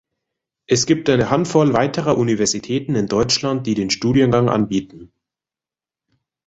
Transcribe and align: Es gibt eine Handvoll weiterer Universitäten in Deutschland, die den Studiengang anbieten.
Es 0.65 0.87
gibt 0.87 1.11
eine 1.11 1.29
Handvoll 1.29 1.73
weiterer 1.73 2.17
Universitäten 2.17 2.95
in 2.95 3.05
Deutschland, 3.05 3.67
die 3.67 3.75
den 3.75 3.91
Studiengang 3.91 4.49
anbieten. 4.49 5.13